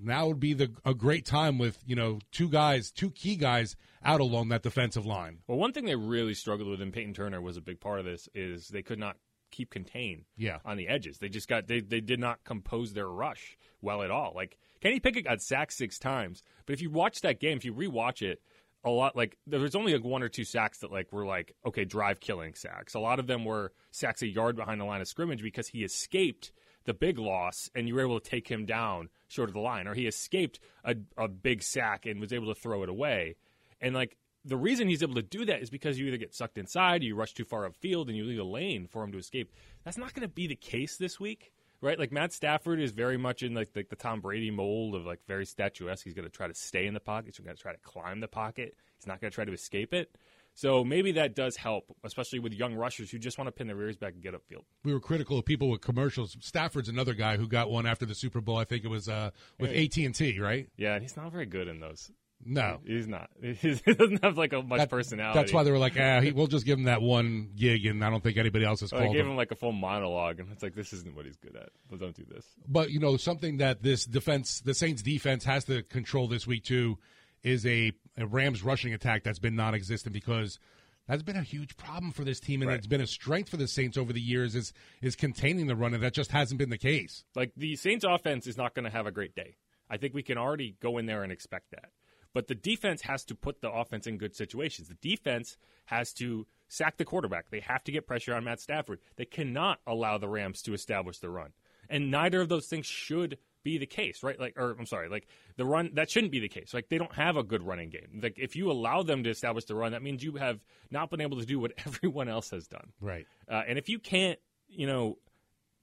[0.02, 3.76] Now would be the a great time with you know two guys, two key guys
[4.04, 5.38] out along that defensive line.
[5.46, 8.04] Well, one thing they really struggled with, and Payton Turner was a big part of
[8.04, 9.16] this, is they could not
[9.50, 10.58] keep contain Yeah.
[10.64, 11.18] on the edges.
[11.18, 14.32] They just got they they did not compose their rush well at all.
[14.34, 17.72] Like Kenny Pickett got sacked six times, but if you watch that game, if you
[17.72, 18.40] rewatch it,
[18.84, 21.54] a lot like there was only like one or two sacks that like were like
[21.64, 22.94] okay drive killing sacks.
[22.94, 25.82] A lot of them were sacks a yard behind the line of scrimmage because he
[25.84, 26.52] escaped
[26.87, 29.87] the big loss and you were able to take him down short of the line,
[29.87, 33.37] or he escaped a, a big sack and was able to throw it away.
[33.81, 36.57] And like the reason he's able to do that is because you either get sucked
[36.57, 39.53] inside, you rush too far upfield, and you leave a lane for him to escape.
[39.85, 41.99] That's not going to be the case this week, right?
[41.99, 45.20] Like Matt Stafford is very much in like, like the Tom Brady mold of like
[45.27, 46.05] very statuesque.
[46.05, 47.35] He's going to try to stay in the pocket.
[47.37, 48.77] He's going to try to climb the pocket.
[48.96, 50.16] He's not going to try to escape it.
[50.59, 53.79] So maybe that does help, especially with young rushers who just want to pin their
[53.83, 54.64] ears back and get upfield.
[54.85, 56.35] We were critical of people with commercials.
[56.40, 58.57] Stafford's another guy who got one after the Super Bowl.
[58.57, 60.66] I think it was uh, with AT and T, right?
[60.79, 62.11] Yeah, and he's not very good in those.
[62.42, 62.79] No.
[62.87, 63.29] he's not.
[63.42, 65.38] He doesn't have like a much That- personality.
[65.38, 68.03] That's why they were like, ah, he, we'll just give him that one gig, and
[68.03, 69.33] I don't think anybody else has So I called gave him.
[69.33, 71.69] him like a full monologue, and it's like this isn't what he's good at.
[71.90, 72.47] But don't do this.
[72.66, 76.64] But you know, something that this defense, the Saints defense, has to control this week
[76.64, 76.99] too,
[77.42, 80.59] is a, a Rams rushing attack that's been non-existent because
[81.07, 82.79] that's been a huge problem for this team, and Right.
[82.79, 85.94] it's been a strength for the Saints over the years is is containing the run,
[85.94, 87.24] and that just hasn't been the case.
[87.35, 89.57] Like the Saints offense is not going to have a great day.
[89.88, 91.90] I think we can already go in there and expect that.
[92.35, 94.88] But the defense has to put the offense in good situations.
[94.88, 97.48] The defense has to sack the quarterback.
[97.50, 98.98] They have to get pressure on Matt Stafford.
[99.16, 101.52] They cannot allow the Rams to establish the run.
[101.88, 104.38] And neither of those things should be the case, right?
[104.38, 105.26] Like or I'm sorry, like
[105.57, 106.72] the run that shouldn't be the case.
[106.72, 108.20] Like they don't have a good running game.
[108.22, 110.61] Like if you allow them to establish the run, that means you have
[110.92, 112.92] not been able to do what everyone else has done.
[113.00, 113.26] Right.
[113.50, 115.18] Uh, and if you can't, you know,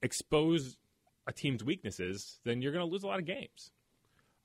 [0.00, 0.78] expose
[1.26, 3.70] a team's weaknesses, then you're going to lose a lot of games.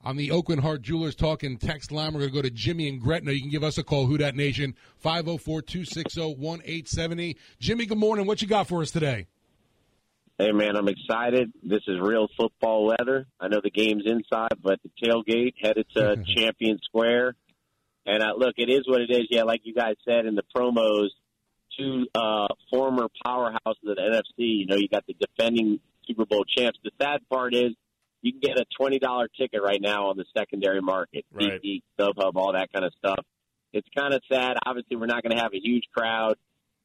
[0.01, 2.89] On the Aucoin Hart Jewelers Talk and Text line, we're going to go to Jimmy
[2.89, 3.31] and Gretna.
[3.31, 7.35] You can give us a call, Who Dat Nation, 504-260-1870.
[7.59, 8.25] Jimmy, good morning.
[8.25, 9.27] What you got for us today?
[10.39, 11.51] Hey man, I'm excited.
[11.61, 13.27] This is real football weather.
[13.41, 17.35] I know the game's inside, but the tailgate headed to Champion Square.
[18.05, 19.27] And uh, look, it is what it is.
[19.29, 21.09] Yeah, like you guys said in the promos,
[21.77, 24.59] two uh, former powerhouses of the NFC.
[24.61, 26.79] You know, you got the defending Super Bowl champs.
[26.85, 27.71] The sad part is
[28.21, 31.61] you can get a twenty dollar ticket right now on the secondary market, Right.
[31.61, 33.25] SeatGeek, StubHub, all that kind of stuff.
[33.73, 34.55] It's kind of sad.
[34.65, 36.35] Obviously, we're not going to have a huge crowd.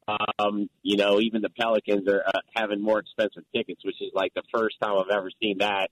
[0.07, 4.33] Um, you know, even the Pelicans are uh, having more expensive tickets, which is like
[4.33, 5.89] the first time I've ever seen that.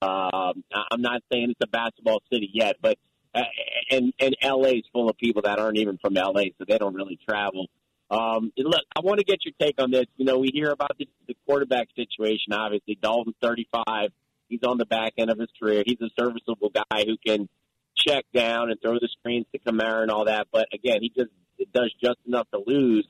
[0.00, 2.96] Um, I'm not saying it's a basketball city yet, but
[3.34, 3.42] uh,
[3.90, 6.94] and and LA is full of people that aren't even from LA, so they don't
[6.94, 7.66] really travel.
[8.10, 10.06] Um, look, I want to get your take on this.
[10.16, 12.52] You know, we hear about the, the quarterback situation.
[12.52, 14.10] Obviously, Dalton's 35.
[14.48, 15.84] He's on the back end of his career.
[15.86, 17.48] He's a serviceable guy who can
[17.96, 20.48] check down and throw the screens to Kamara and all that.
[20.50, 21.30] But again, he just
[21.72, 23.06] does just enough to lose.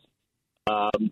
[0.70, 1.10] Um,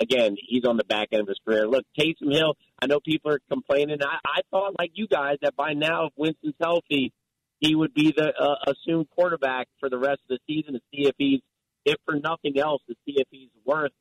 [0.00, 1.66] again, he's on the back end of his career.
[1.68, 2.54] Look, Taysom Hill.
[2.80, 3.98] I know people are complaining.
[4.02, 7.12] I, I thought, like you guys, that by now, if Winston's healthy,
[7.58, 11.08] he would be the uh, assumed quarterback for the rest of the season to see
[11.08, 11.40] if he's,
[11.84, 13.92] if for nothing else, to see if he's worth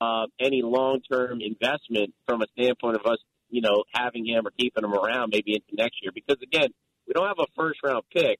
[0.00, 3.18] uh, any long-term investment from a standpoint of us,
[3.48, 6.12] you know, having him or keeping him around maybe into next year.
[6.14, 6.68] Because again,
[7.06, 8.38] we don't have a first-round pick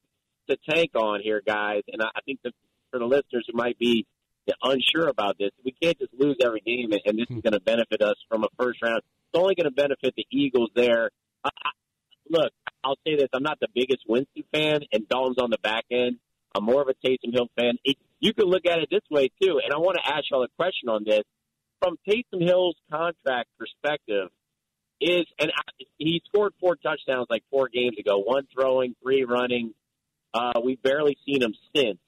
[0.50, 1.82] to tank on here, guys.
[1.90, 2.52] And I, I think that
[2.90, 4.06] for the listeners who might be
[4.62, 8.02] unsure about this, we can't just lose every game, and, this is going to benefit
[8.02, 8.98] us from a first round.
[8.98, 11.10] It's only going to benefit the Eagles there.
[11.44, 11.70] I, I,
[12.30, 15.84] look, I'll say this: I'm not the biggest Winston fan, and Dalton's on the back
[15.90, 16.16] end.
[16.54, 17.78] I'm more of a Taysom Hill fan.
[17.84, 20.42] It, you can look at it this way too, and I want to ask y'all
[20.42, 21.22] a question on this
[21.82, 24.28] from Taysom Hill's contract perspective.
[25.00, 29.72] Is and I, he scored four touchdowns like four games ago, one throwing, three running.
[30.34, 31.98] Uh, we've barely seen him since.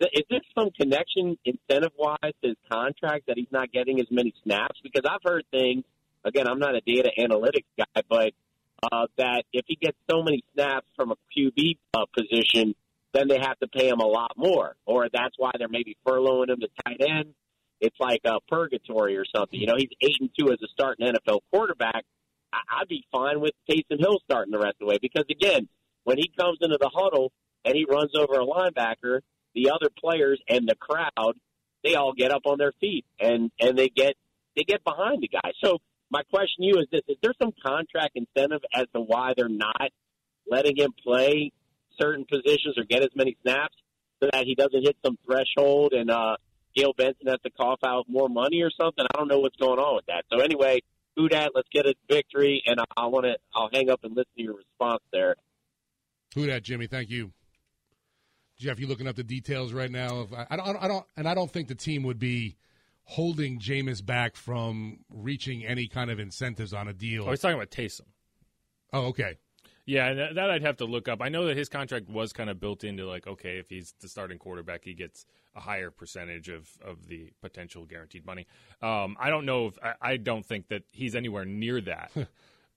[0.00, 4.32] Is there some connection incentive wise to his contract that he's not getting as many
[4.44, 4.78] snaps?
[4.82, 5.84] Because I've heard things.
[6.24, 8.32] Again, I'm not a data analytics guy, but
[8.82, 12.74] uh, that if he gets so many snaps from a QB uh, position,
[13.12, 16.50] then they have to pay him a lot more, or that's why they're maybe furloughing
[16.50, 17.34] him to tight end.
[17.80, 19.58] It's like a purgatory or something.
[19.58, 22.04] You know, he's eight and two as a starting NFL quarterback.
[22.52, 25.68] I- I'd be fine with Taysom Hill starting the rest of the way because again,
[26.04, 27.32] when he comes into the huddle
[27.64, 29.20] and he runs over a linebacker,
[29.54, 31.34] the other players and the crowd,
[31.84, 34.14] they all get up on their feet and and they get
[34.56, 35.52] they get behind the guy.
[35.62, 35.78] So
[36.10, 39.48] my question to you is this: Is there some contract incentive as to why they're
[39.48, 39.90] not
[40.50, 41.52] letting him play
[42.00, 43.76] certain positions or get as many snaps
[44.20, 46.36] so that he doesn't hit some threshold and uh,
[46.74, 49.04] Gayle Benson has to cough out more money or something?
[49.04, 50.24] I don't know what's going on with that.
[50.32, 50.80] So anyway,
[51.16, 53.36] who dat, let's get a victory, and I, I want to.
[53.54, 55.36] I'll hang up and listen to your response there.
[56.34, 56.86] Who that, Jimmy?
[56.86, 57.32] Thank you.
[58.58, 60.16] Jeff, you looking up the details right now?
[60.18, 62.56] Of I don't, I don't, and I don't think the team would be
[63.04, 67.24] holding Jameis back from reaching any kind of incentives on a deal.
[67.26, 68.02] Oh, he's talking about Taysom.
[68.92, 69.38] Oh, okay.
[69.86, 71.22] Yeah, that, that I'd have to look up.
[71.22, 74.08] I know that his contract was kind of built into like, okay, if he's the
[74.08, 75.24] starting quarterback, he gets
[75.56, 78.46] a higher percentage of, of the potential guaranteed money.
[78.82, 82.10] Um, I don't know if I, I don't think that he's anywhere near that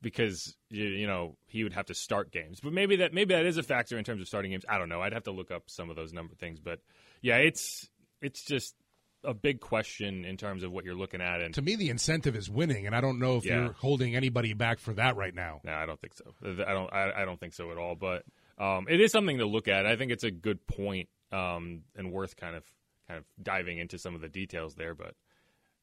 [0.01, 2.59] because you, you know he would have to start games.
[2.59, 4.65] But maybe that maybe that is a factor in terms of starting games.
[4.67, 5.01] I don't know.
[5.01, 6.59] I'd have to look up some of those number things.
[6.59, 6.79] But
[7.21, 7.89] yeah, it's
[8.21, 8.75] it's just
[9.23, 11.41] a big question in terms of what you're looking at.
[11.41, 13.65] And To me, the incentive is winning, and I don't know if Yeah.
[13.65, 15.61] you're holding anybody back for that right now.
[15.63, 16.23] No, I don't think so.
[16.43, 16.91] I don't.
[16.91, 17.93] I, I don't think so at all.
[17.95, 18.23] But
[18.57, 19.85] um, it is something to look at.
[19.85, 22.63] I think it's a good point um, and worth kind of
[23.07, 24.95] kind of diving into some of the details there.
[24.95, 25.13] But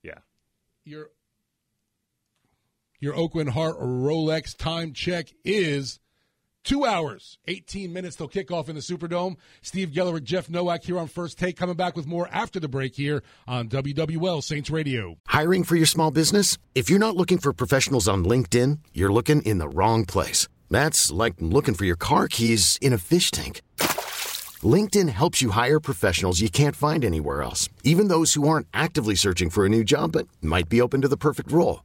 [0.03, 0.19] yeah,
[0.85, 1.11] Your
[3.01, 6.01] your Aucoin Hart Rolex time check is
[6.65, 9.37] two hours, 18 minutes till kickoff in the Superdome.
[9.63, 12.69] Steve Geller with Jeff Nowak here on First Take, coming back with more after the
[12.69, 15.17] break here on WWL Saints Radio.
[15.29, 16.59] Hiring for your small business?
[16.75, 20.49] If you're not looking for professionals on LinkedIn, you're looking in the wrong place.
[20.71, 23.63] That's like looking for your car keys in a fish tank.
[24.61, 29.15] LinkedIn helps you hire professionals you can't find anywhere else, even those who aren't actively
[29.15, 31.85] searching for a new job but might be open to the perfect role.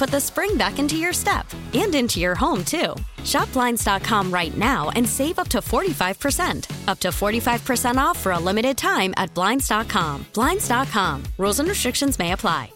[0.01, 2.95] put the spring back into your step and into your home, too.
[3.23, 6.87] Shop Blinds.com right now and save up to 45%.
[6.87, 10.25] Up to 45% off for a limited time at Blinds.com.
[10.33, 11.23] Blinds.com.
[11.37, 12.73] Rules and restrictions may apply.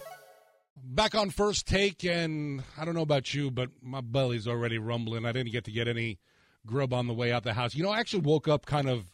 [0.76, 5.26] Back on first take, and I don't know about you, but my belly's already rumbling.
[5.26, 6.20] I didn't get to get any
[6.64, 7.74] grub on the way out the house.
[7.74, 9.04] You know, I actually woke up kind of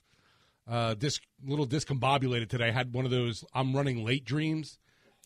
[0.69, 2.69] uh, dis- little discombobulated today.
[2.69, 4.79] I had one of those I'm running late dreams,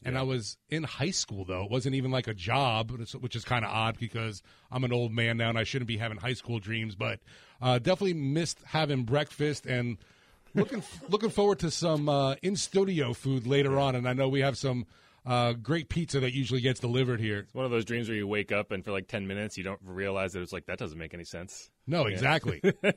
[0.05, 1.65] and I was in high school though.
[1.65, 5.13] It wasn't even like a job, which is kind of odd because I'm an old
[5.13, 6.95] man now and I shouldn't be having high school dreams.
[6.95, 7.21] But
[7.61, 9.97] uh, definitely missed having breakfast and
[10.55, 13.95] looking looking forward to some uh, in studio food later on.
[13.95, 14.87] And I know we have some.
[15.27, 17.41] Uh, great pizza that usually gets delivered here.
[17.41, 19.65] it's one of those dreams where you wake up and for like ten minutes you
[19.65, 21.69] don't realize that it's like that doesn't make any sense.
[21.87, 22.13] No, Yeah.
[22.15, 22.61] exactly.
[22.83, 22.95] but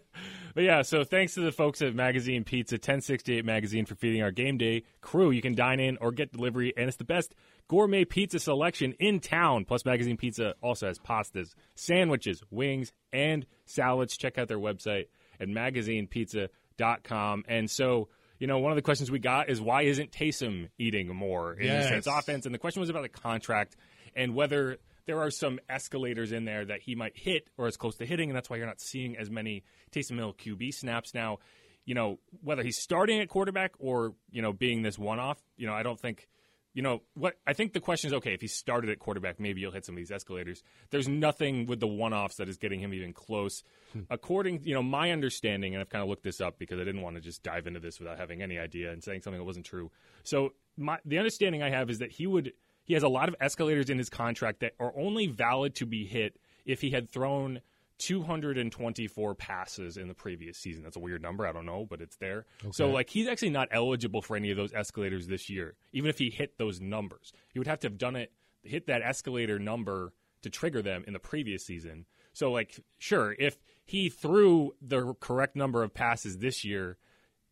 [0.56, 4.58] yeah, so thanks to the folks at Magazine Pizza, 1068 Magazine, for feeding our game
[4.58, 5.32] day crew.
[5.32, 7.34] You can dine in or get delivery, and it's the best
[7.68, 9.66] gourmet pizza selection in town.
[9.66, 14.18] Plus, Magazine Pizza also has pastas, sandwiches, wings, and salads.
[14.18, 15.06] Check out their website
[15.40, 17.44] at magazinepizza.com.
[17.48, 18.10] And so,
[18.40, 21.68] you know, one of the questions we got is why isn't Taysom eating more in
[21.68, 21.90] Yes.
[21.90, 22.46] Saints offense?
[22.46, 23.76] And the question was about the contract
[24.16, 27.96] and whether there are some escalators in there that he might hit or is close
[27.98, 31.40] to hitting, and that's why you're not seeing as many Taysom Hill QB snaps now.
[31.86, 35.74] You know, whether he's starting at quarterback or you know being this one-off, you know,
[35.74, 36.28] I don't think.
[36.74, 37.36] You know what?
[37.48, 38.34] I think the question is okay.
[38.34, 40.62] If he started at quarterback, maybe you'll hit some of these escalators.
[40.92, 43.64] There's nothing with the one-offs that is getting him even close.
[43.94, 44.02] Hmm.
[44.10, 47.02] According, you know, my understanding, and I've kind of looked this up because I didn't
[47.02, 49.66] want to just dive into this without having any idea and saying something that wasn't
[49.66, 49.90] true.
[50.24, 52.54] So, my the understanding I have is that he would
[52.86, 56.06] he has a lot of escalators in his contract that are only valid to be
[56.06, 57.62] hit if he had thrown
[58.00, 60.84] 224 passes in the previous season.
[60.84, 61.46] That's a weird number.
[61.46, 62.46] I don't know, but it's there.
[62.72, 66.18] So, like, he's actually not eligible for any of those escalators this year, even if
[66.18, 67.32] he hit those numbers.
[67.54, 68.32] He would have to have done it,
[68.64, 72.06] hit that escalator number to trigger them in the previous season.
[72.34, 76.98] So, like, sure, if he threw the correct number of passes this year,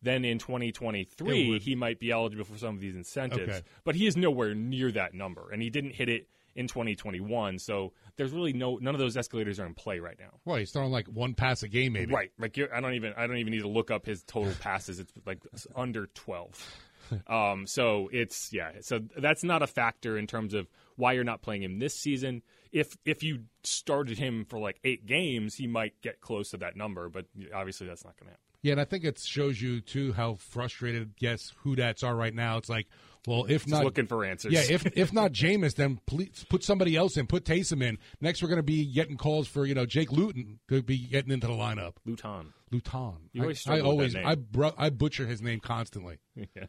[0.00, 3.42] then in 2023 would- he might be eligible for some of these incentives.
[3.58, 3.60] Okay.
[3.84, 7.58] But he is nowhere near that number, and he didn't hit it in 2021.
[7.58, 10.40] So there's really no none of those escalators are in play right now.
[10.44, 12.12] Well, he's throwing like one pass a game, maybe.
[12.12, 12.30] Right.
[12.38, 14.98] Like you're, I don't even I don't even need to look up his total passes.
[14.98, 15.42] It's like
[15.74, 16.80] under 12.
[17.26, 18.72] Um, so it's yeah.
[18.82, 22.42] So that's not a factor in terms of why you're not playing him this season.
[22.70, 26.76] If if you started him for like eight games, he might get close to that
[26.76, 27.08] number.
[27.08, 27.24] But
[27.54, 28.47] obviously, that's not going to happen.
[28.62, 32.34] Yeah, and I think it shows you too how frustrated guess who that's are right
[32.34, 32.56] now.
[32.56, 32.88] It's like,
[33.26, 34.52] well, if Just not looking for answers.
[34.52, 37.26] Yeah, if if not Jameis, then please put somebody else in.
[37.26, 37.98] Put Taysom in.
[38.20, 41.30] Next, we're going to be getting calls for you know Jake Luton to be getting
[41.30, 41.94] into the lineup.
[42.04, 42.52] Luton.
[42.70, 43.30] Luton.
[43.32, 46.18] You always I, I always I bru- I butcher his name constantly.
[46.34, 46.64] yeah.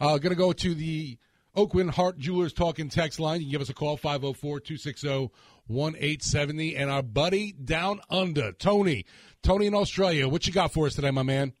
[0.00, 1.16] Uh, going to go to the
[1.56, 3.40] Aucoin Hart Jewelers talking text line.
[3.40, 9.06] You can give us a call 504-260-1870 and our buddy down under, Tony.
[9.44, 10.26] Tony in Australia.
[10.26, 11.52] What you got for us today, my man?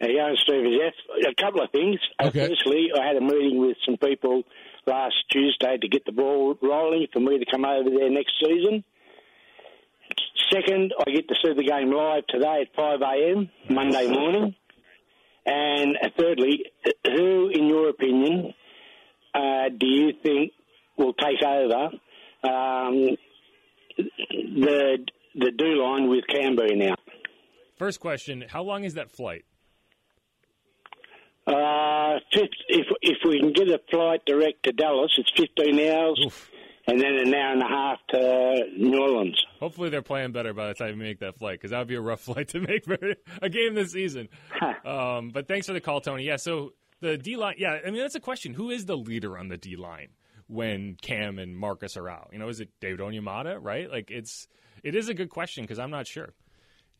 [0.00, 1.32] Hey, yeah, Stephen Jeff.
[1.32, 1.98] A couple of things.
[2.18, 4.42] Uh, Firstly, I had a meeting with some people
[4.86, 8.84] last Tuesday to get the ball rolling for me to come over there next season.
[10.52, 13.50] Second, I get to see the game live today at 5 a.m.
[13.70, 14.54] Monday morning.
[15.46, 16.64] And uh, thirdly,
[17.04, 18.52] who, in your opinion,
[19.34, 20.52] uh, do you think
[20.98, 21.90] will take over
[22.42, 23.16] um,
[23.96, 24.98] the
[25.36, 26.94] the do line with Canberra now?
[27.78, 29.44] First question: How long is that flight?
[31.46, 36.20] Uh, if if we can get a flight direct to Dallas, it's 15 hours,
[36.88, 39.40] and then an hour and a half to New Orleans.
[39.60, 41.94] Hopefully, they're playing better by the time you make that flight because that would be
[41.94, 42.98] a rough flight to make for
[43.40, 44.28] a game this season.
[44.84, 46.24] um, but thanks for the call, Tony.
[46.24, 47.56] Yeah, so the D line.
[47.58, 48.54] Yeah, I mean that's a question.
[48.54, 50.08] Who is the leader on the D line
[50.48, 52.30] when Cam and Marcus are out?
[52.32, 53.58] You know, is it David Onyemata?
[53.60, 53.88] Right?
[53.88, 54.48] Like it's
[54.86, 56.32] it is a good question because I'm not sure.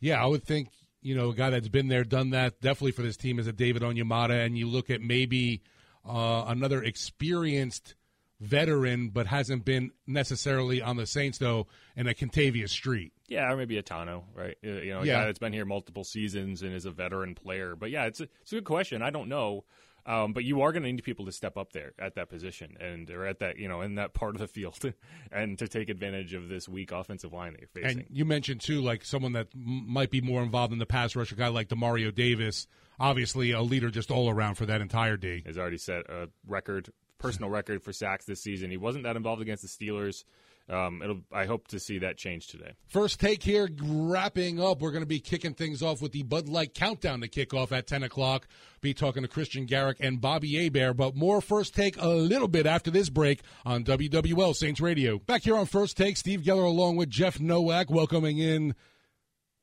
[0.01, 0.68] Yeah, I would think
[1.03, 3.53] you know a guy that's been there, done that, definitely for this team is a
[3.53, 5.62] David Onyemata, and you look at maybe
[6.05, 7.95] uh, another experienced
[8.41, 11.66] veteran, but hasn't been necessarily on the Saints though,
[11.97, 13.12] and a Kentavius Street.
[13.28, 14.57] Yeah, or maybe a Tanoh, right?
[14.64, 15.20] Uh, You know, a Yeah.
[15.20, 17.74] guy that's been here multiple seasons and is a veteran player.
[17.74, 19.01] But yeah, it's a, it's a good question.
[19.03, 19.64] I don't know.
[20.07, 22.76] Um, but you are going to need people to step up there at that position
[22.80, 24.78] and or at that you know in that part of the field
[25.32, 28.00] and to take advantage of this weak offensive line that you're facing.
[28.00, 31.16] And you mentioned too, like someone that m- might be more involved in the pass
[31.16, 32.68] rush, a guy like Demario Davis,
[33.00, 35.42] obviously a leader just all around for that entire day.
[35.44, 38.70] Has already set a record, personal record for sacks this season.
[38.70, 40.24] He wasn't that involved against the Steelers.
[40.68, 41.20] Um, it'll.
[41.32, 42.72] I hope to see that change today.
[42.88, 44.80] First take here, wrapping up.
[44.80, 47.70] We're going to be kicking things off with the Bud Light countdown to kick off
[47.70, 48.48] at 10 o'clock.
[48.80, 52.66] Be talking to Christian Garic and Bobby Hebert, but more first take a little bit
[52.66, 55.18] after this break on WWL Saints Radio.
[55.18, 58.74] Back here on first take, Steve Geller along with Jeff Nowak welcoming in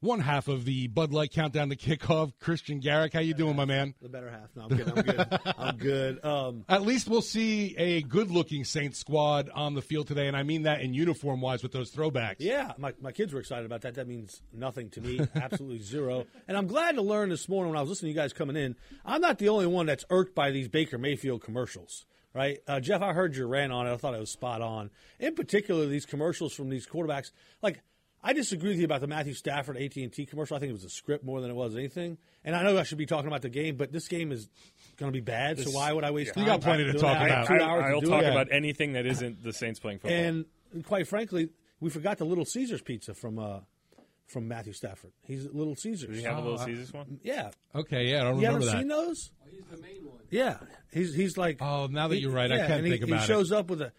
[0.04, 2.34] one half of the Bud Light countdown to Kickoff.
[2.40, 3.96] Christian Garic, how you doing, my man?
[4.02, 4.50] The better half.
[4.56, 4.90] No, I'm good.
[4.90, 5.40] I'm good.
[5.58, 6.26] I'm good.
[6.26, 10.44] Um, At least we'll see a good-looking Saints squad on the field today, and I
[10.44, 12.36] mean that in uniform-wise with those throwbacks.
[12.40, 13.96] yeah, my, my kids were excited about that.
[13.96, 16.26] That means nothing to me, absolutely zero.
[16.48, 18.58] And I'm glad to learn this morning when I was listening to you guys coming
[18.58, 18.76] in,
[19.06, 22.06] I'm not the only one that's irked by these Baker Mayfield commercials.
[22.36, 23.04] Right, uh, Jeff.
[23.04, 23.94] I heard your rant on it.
[23.94, 24.90] I thought it was spot on.
[25.20, 27.30] In particular, these commercials from these quarterbacks.
[27.62, 27.84] Like,
[28.24, 30.56] I disagree with you about the Matthew Stafford AT and T commercial.
[30.56, 32.18] I think it was a script more than it was anything.
[32.46, 34.48] And I know I should be talking about the game, but this game is
[34.98, 35.60] going to be bad.
[35.60, 36.46] so why would I waste You time?
[36.46, 37.26] got plenty to doing talk that?
[37.30, 37.48] about.
[37.48, 38.30] Two I, hours to I'll do talk it?
[38.30, 40.18] about anything that isn't the Saints playing football.
[40.18, 40.46] And
[40.86, 41.50] quite frankly,
[41.82, 43.60] we forgot the Little Caesars pizza from uh,
[44.28, 45.12] from Matthew Stafford.
[45.28, 46.10] He's Little Caesars.
[46.10, 47.20] Does he have a Little Caesars one?
[47.24, 47.52] Yeah.
[47.76, 48.78] Okay, yeah, I don't you remember haven't that.
[48.80, 49.32] seen those?
[49.52, 50.20] he's the main one.
[50.30, 50.58] Yeah,
[50.94, 51.58] he's he's like.
[51.62, 53.28] Oh, now that you're right, I can't and he, think about he it.
[53.28, 53.92] He shows up with a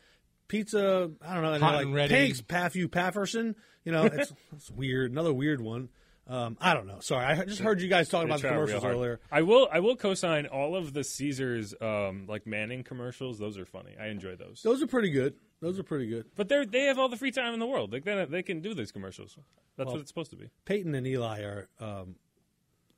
[0.48, 1.10] pizza.
[1.20, 1.52] I don't know.
[1.52, 2.14] And Hot they're and like, ready.
[2.14, 3.54] Thanks, Patthew Pafferson.
[3.84, 5.12] You know, it's, it's weird.
[5.12, 5.88] Another weird one.
[6.26, 7.00] Um, I don't know.
[7.00, 9.20] Sorry, I just heard you guys talking about the try commercials earlier.
[9.30, 9.68] I will.
[9.70, 13.38] I will co-sign all of the Caesars, um, like Manning commercials.
[13.38, 13.94] Those are funny.
[14.00, 14.62] I enjoy those.
[14.62, 15.34] Those are pretty good.
[15.60, 16.24] Those are pretty good.
[16.34, 17.92] But they they have all the free time in the world.
[17.92, 19.36] Like they they can do these commercials.
[19.76, 20.48] That's Well, what it's supposed to be.
[20.64, 22.16] Peyton and Eli are um,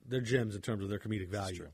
[0.06, 1.66] they're gems in terms of their comedic value.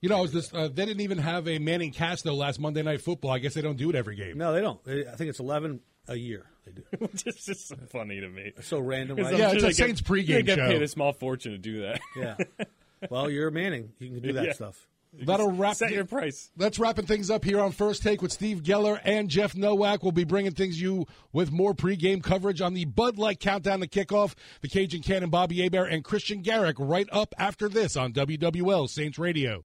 [0.00, 2.60] You know, I was just, uh, they didn't even have a Manning cast though last
[2.60, 3.30] Monday Night Football.
[3.32, 4.36] I guess they don't do it every game.
[4.38, 4.82] No, they don't.
[4.84, 6.44] They, I think it's eleven a year.
[6.74, 7.08] They do.
[7.26, 8.52] it's just so funny to me.
[8.60, 10.68] So random, 'Cause Yeah, it's a they get- Saints pregame They get show.
[10.68, 12.00] paid a small fortune to do that.
[12.16, 12.36] Yeah.
[13.10, 13.92] Well, you're Manning.
[14.00, 14.52] You can do that Yeah.
[14.54, 14.88] stuff.
[15.12, 16.50] That'll wrap Set your price.
[16.56, 20.02] That's wrapping things up here on First Take with Steve Geller and Jeff Nowak.
[20.02, 23.86] We'll be bringing things you with more pregame coverage on the Bud Light countdown to
[23.86, 24.34] kickoff.
[24.62, 29.16] The Cajun Cannon, Bobby Hebert, and Christian Garic right up after this on WWL Saints
[29.16, 29.64] Radio.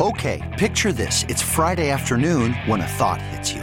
[0.00, 1.24] Okay, picture this.
[1.28, 3.62] It's Friday afternoon when a thought hits you.